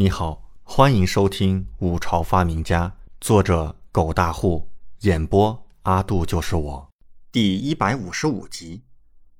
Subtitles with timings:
[0.00, 2.88] 你好，欢迎收听《五朝发明家》，
[3.20, 6.90] 作者狗大户，演播阿杜就是我，
[7.30, 8.82] 第一百五十五集。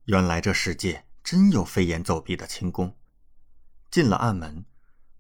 [0.05, 2.95] 原来这世界真有飞檐走壁的轻功。
[3.91, 4.67] 进了暗门，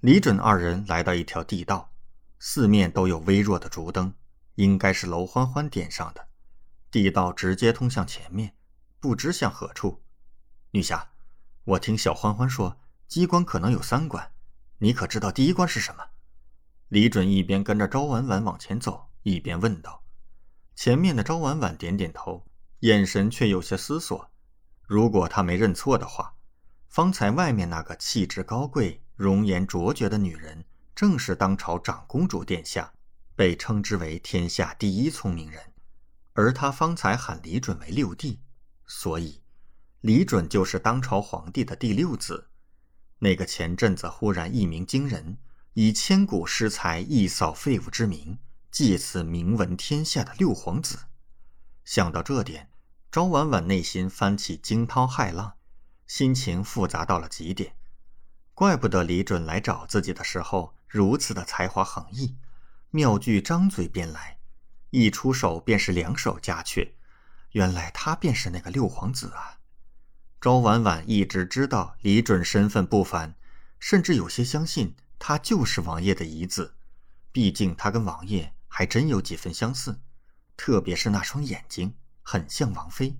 [0.00, 1.90] 李准二人来到一条地道，
[2.38, 4.12] 四面都有微弱的烛灯，
[4.56, 6.28] 应该是楼欢欢点上的。
[6.90, 8.52] 地道直接通向前面，
[9.00, 10.02] 不知向何处。
[10.72, 11.08] 女侠，
[11.64, 12.76] 我听小欢欢说，
[13.08, 14.32] 机关可能有三关。
[14.82, 16.02] 你可知道第一关是什么？
[16.88, 20.02] 李准一边跟着招婉婉往前走，一边问道。
[20.74, 22.46] 前面的招婉婉点点头，
[22.78, 24.30] 眼神却有些思索。
[24.86, 26.34] 如果他没认错的话，
[26.88, 32.90] 方才外面那个气质高贵、容颜卓绝的女人，正是当朝长公主殿下，
[33.36, 35.60] 被称之为天下第一聪明人。
[36.32, 38.40] 而他方才喊李准为六弟，
[38.86, 39.42] 所以
[40.00, 42.49] 李准就是当朝皇帝的第六子。
[43.20, 45.38] 那个前阵子忽然一鸣惊人，
[45.74, 48.38] 以千古诗才一扫废物之名，
[48.70, 50.98] 借此名闻天下的六皇子。
[51.84, 52.70] 想到这点，
[53.12, 55.54] 昭婉婉内心翻起惊涛骇浪，
[56.06, 57.74] 心情复杂到了极点。
[58.54, 62.36] 怪不得李准来找自己的时候如此的才华横溢，
[62.90, 64.38] 妙句张嘴便来，
[64.90, 66.92] 一出手便是两手夹阙。
[67.52, 69.59] 原来他便是那个六皇子啊！
[70.40, 73.34] 周婉婉一直知道李准身份不凡，
[73.78, 76.76] 甚至有些相信他就是王爷的遗子。
[77.30, 80.00] 毕竟他跟王爷还真有几分相似，
[80.56, 83.18] 特别是那双眼睛，很像王妃。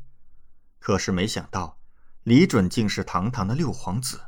[0.79, 1.79] 可是没想到，
[2.23, 4.23] 李准竟是堂堂的六皇子。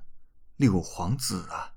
[0.57, 1.73] 六皇子啊，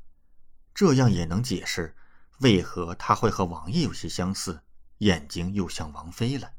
[0.74, 1.96] 这样也能解释
[2.40, 4.64] 为何他会和王爷有些相似，
[4.98, 6.52] 眼睛又像王妃了。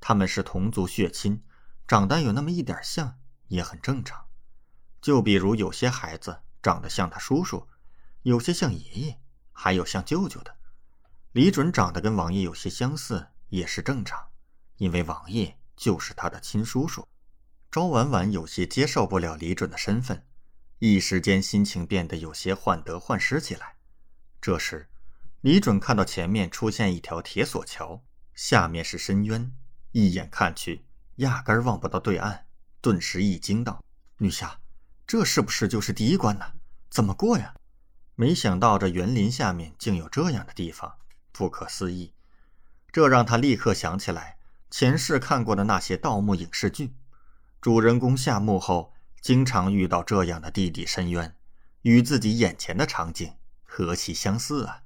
[0.00, 1.44] 他们是同族血亲，
[1.86, 3.20] 长得有那么一点像。
[3.48, 4.26] 也很正常，
[5.00, 7.66] 就比如有些孩子长得像他叔叔，
[8.22, 9.20] 有些像爷爷，
[9.52, 10.56] 还有像舅舅的。
[11.32, 14.26] 李准长得跟王爷有些相似，也是正常，
[14.76, 17.06] 因为王爷就是他的亲叔叔。
[17.70, 20.24] 昭婉婉有些接受不了李准的身份，
[20.78, 23.76] 一时间心情变得有些患得患失起来。
[24.40, 24.88] 这时，
[25.42, 28.02] 李准看到前面出现一条铁索桥，
[28.34, 29.52] 下面是深渊，
[29.92, 30.86] 一眼看去，
[31.16, 32.45] 压根望不到对岸。
[32.86, 33.82] 顿时一惊，道
[34.18, 34.60] ：“女侠，
[35.08, 36.52] 这是不是就是第一关呢？
[36.88, 37.52] 怎么过呀？”
[38.14, 40.94] 没想到这园林下面竟有这样的地方，
[41.32, 42.14] 不可思议。
[42.92, 44.38] 这让他立刻想起来
[44.70, 46.94] 前世看过的那些盗墓影视剧，
[47.60, 51.34] 主人公下墓后经常遇到这样的地底深渊，
[51.82, 54.84] 与自己眼前的场景何其相似啊！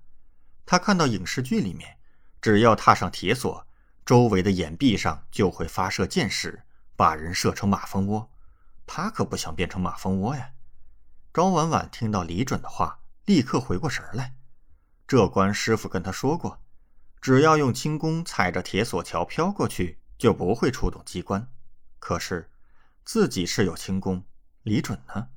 [0.64, 1.98] 他看到影视剧里面，
[2.40, 3.66] 只要踏上铁索，
[4.06, 6.62] 周围的岩壁上就会发射箭矢。
[7.00, 8.30] 把人射成马蜂窝，
[8.86, 10.50] 他可不想变成马蜂窝呀！
[11.32, 14.36] 高婉婉听到李准的话，立刻回过神来。
[15.08, 16.60] 这关师傅跟他说过，
[17.18, 21.50] 只要用轻功踩着铁索桥飘过去，就不会触动机关。
[21.98, 22.50] 可是
[23.02, 24.26] 自己是有轻功，
[24.64, 25.28] 李准呢？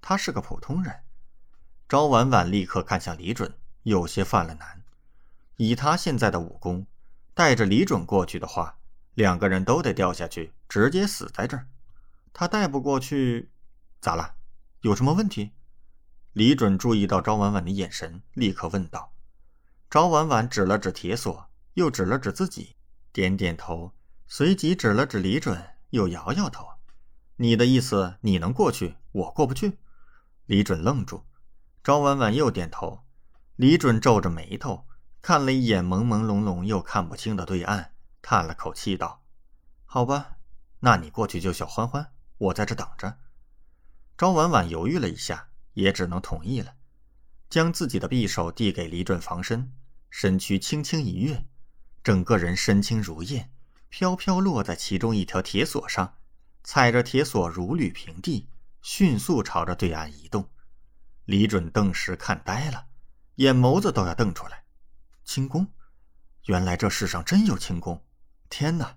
[0.00, 1.00] 他是个普通人。
[1.88, 4.84] 高婉婉立刻看向李准，有些犯了难。
[5.56, 6.86] 以他现在的武功，
[7.34, 8.78] 带着李准过去的话。
[9.18, 11.66] 两个人都得掉下去，直接死在这儿。
[12.32, 13.50] 他带不过去，
[14.00, 14.36] 咋了？
[14.82, 15.50] 有什么问题？
[16.34, 19.12] 李准注意到赵婉婉的眼神，立刻问道。
[19.90, 22.76] 赵婉婉指了指铁索，又指了指自己，
[23.12, 23.92] 点点头，
[24.28, 26.64] 随即指了指李准，又摇摇头。
[27.34, 29.78] 你的意思，你能过去，我过不去？
[30.46, 31.24] 李准愣住。
[31.82, 33.00] 赵婉婉又点头。
[33.56, 34.86] 李准皱着眉头，
[35.20, 37.90] 看了一眼朦朦胧胧又看不清的对岸。
[38.30, 39.24] 叹了口气，道
[39.88, 40.36] ：“好吧，
[40.80, 43.20] 那你过去救小欢欢，我在这等着。”
[44.18, 46.74] 赵婉婉犹豫了一下，也只能同意了，
[47.48, 49.72] 将自己的匕首递给李准防身，
[50.10, 51.46] 身躯轻轻一跃，
[52.04, 53.50] 整个人身轻如燕，
[53.88, 56.18] 飘飘落在其中一条铁索上，
[56.62, 58.50] 踩着铁索如履平地，
[58.82, 60.50] 迅速朝着对岸移动。
[61.24, 62.88] 李准顿时看呆了，
[63.36, 64.64] 眼眸子都要瞪出来。
[65.24, 65.66] 轻功，
[66.44, 68.04] 原来这世上真有轻功！
[68.50, 68.96] 天哪，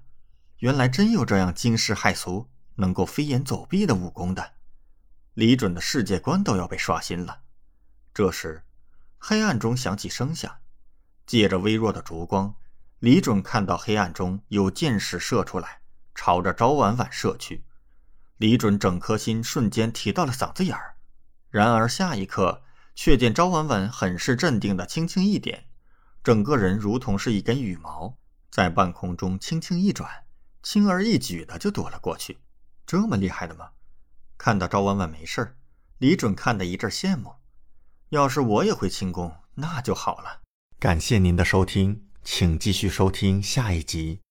[0.59, 4.53] 原来真有这样惊世骇俗、能够飞檐走壁的武功的！
[5.33, 7.41] 李准的世界观都要被刷新了。
[8.13, 8.63] 这时，
[9.17, 10.59] 黑暗中响起声响，
[11.25, 12.55] 借着微弱的烛光，
[12.99, 15.81] 李准看到黑暗中有箭矢射出来，
[16.15, 17.65] 朝着赵婉婉射去。
[18.37, 20.95] 李准整颗心瞬间提到了嗓子眼儿。
[21.49, 22.63] 然而下一刻，
[22.95, 25.65] 却见赵婉婉很是镇定的轻轻一点，
[26.23, 28.17] 整个人如同是一根羽毛。
[28.51, 30.25] 在半空中轻轻一转，
[30.61, 32.37] 轻而易举的就躲了过去。
[32.85, 33.69] 这么厉害的吗？
[34.37, 35.55] 看到赵婉婉没事
[35.99, 37.35] 李准看得一阵羡慕。
[38.09, 40.41] 要是我也会轻功，那就好了。
[40.77, 44.19] 感谢您的收听，请继续收听下一集。